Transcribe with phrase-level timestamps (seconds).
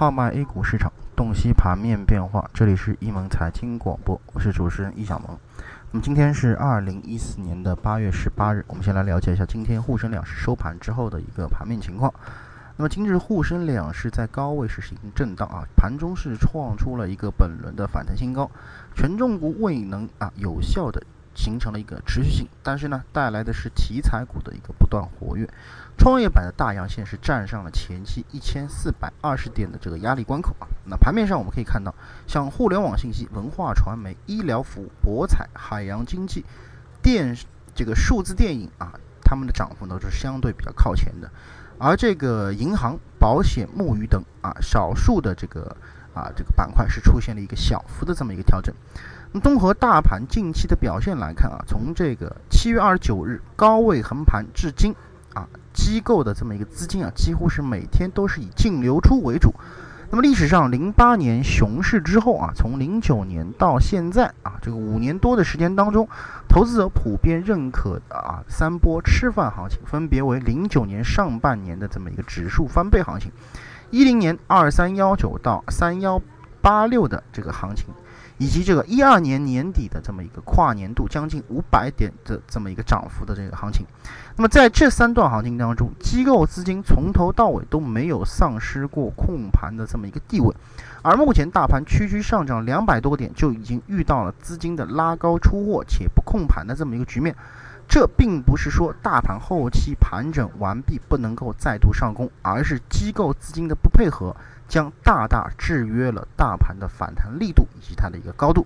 [0.00, 2.48] 号脉 A 股市场，洞悉盘面变化。
[2.54, 5.38] 这里是一门财经广播，我是主持人易小萌。
[5.90, 12.10] 那么今天是二零一四年的八月十八日，我们先来了解一下今天沪深两市收盘之后的一个盘面情况。
[12.78, 18.50] 那么今日沪深两市在高位实行震荡啊，盘中是创出了一个本轮的反弹新高，
[18.94, 21.02] 权重股未能啊有效的。
[21.40, 25.48] 形成了一个持续性，但是呢，带来的是题材股的一个不断活跃。
[25.96, 30.68] 创业板的大阳线是站上了前期一千四百二十点的这个压力关口啊。
[30.84, 31.94] 那盘面上我们可以看到，
[32.26, 36.44] 像互联网信息、文化传媒、医疗服务、博彩、海洋经济、
[37.00, 37.34] 电
[37.74, 41.30] 这个数字电影啊，它们的涨幅呢是相对比较靠前的。
[41.80, 45.74] 而这个银行、保险、木鱼等啊，少数的这个
[46.12, 48.74] 啊这个板块是出现了一个小幅的这么一个调整。
[49.32, 54.94] 那综合大盘近期的表现来看啊，从这个七月二十九日高位横盘至今
[55.32, 59.54] 啊，机构的这么一个资金啊，几乎是每天都是以净流出为主。
[60.12, 66.08] 那么历史上零八年熊市之后啊，从零九年到现在啊，这个五年多的时间当中，
[66.48, 73.30] 投资者普遍认可的啊三波吃饭行情，分别为零九年上半年的这么一个指数翻倍行情，
[73.90, 76.20] 一零年二三幺九到三幺
[76.60, 77.86] 八六的这个行情。
[78.38, 83.84] 以及这个一二年年底的这么一个跨年度将近五百点的这么一个涨幅的这个行情，
[84.36, 90.54] 那么在这三段行情当中，机构资金从头到尾都没有丧失过控盘的这么一个地位，
[91.02, 97.34] 而目前大盘区区上涨两百多个点就已经遇到了资金的拉高出货且不控盘的这么一个局面。
[97.90, 104.34] 这并不是说大盘后期盘整完毕不能够再度上攻，而是机构资金的不配合，
[104.68, 108.64] 将大大制约了大盘的反弹力度以及它的一个高度。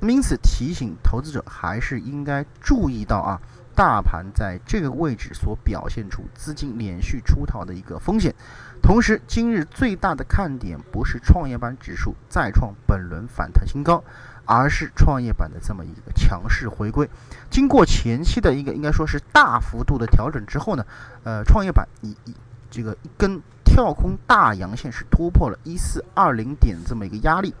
[0.00, 3.40] 那么因此提醒投资者还是应该注意到啊，
[3.74, 8.34] 大盘在这个位置所表现出资金连续出逃的一个风险。
[8.82, 14.02] 同时，今日最大的看点不是创业板指数再创本轮反弹新高。
[14.46, 17.08] 而是创业板的这么一个强势回归，
[17.48, 20.84] 经过前期的一个应该说是大幅度的调整之后呢，
[21.22, 22.34] 呃，创业板一一
[22.70, 27.54] 这个一根跳空大阳线是突破了一四二零点这么一个压力，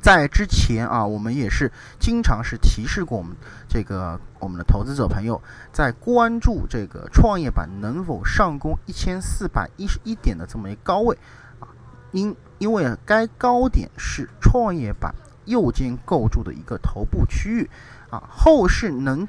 [0.00, 3.36] 在之前啊，我们也是经常是提示过我们
[3.68, 5.40] 这个我们的投资者朋友，
[5.72, 11.16] 在关注这个创业板能否上攻一千四百一十一点的这么一个高位
[11.60, 11.68] 啊，
[12.12, 15.14] 因因为该高点是创业板。
[15.48, 17.70] 右肩构筑的一个头部区域，
[18.10, 19.26] 啊，后市能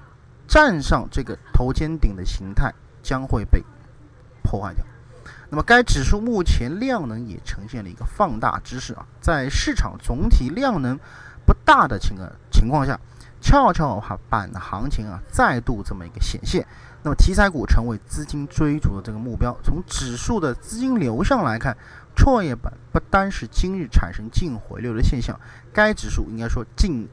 [0.50, 3.63] 站上这个头肩顶的形态将会被
[4.44, 4.85] 破坏掉。
[5.50, 10.98] 那么该指数目前量能也呈现了一个放大之势啊，在市场总体量能
[11.46, 13.00] 不大的情况情况下，
[13.42, 16.66] 跷跷板的行情啊再度这么一个显现。
[17.02, 19.58] 那么题材股成为资金追逐的这个目标。
[19.64, 21.76] 从指数的资金流向来看。
[22.16, 25.40] 创业板不单是今日产生净回流的现象，
[25.72, 27.08] 该指数应该说近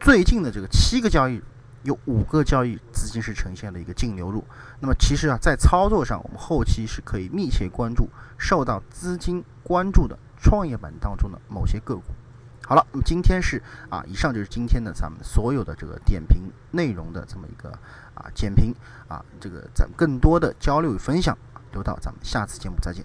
[0.00, 1.42] 最近的这个七个交易，
[1.82, 4.44] 有五个交易资金是呈现了一个净流入。
[4.80, 12.02] 那么其实啊，在操作上，我们后期是可以密切关注受到资金关注的创业板当中的某些个股。
[12.66, 17.70] 好了，那么今天是啊，以上就是今天的咱们所有的这个点评内容的这么一个
[18.12, 18.74] 啊简评
[19.08, 21.36] 啊，这个咱更多的交流与分享
[21.72, 23.02] 留到咱们下次节目再见。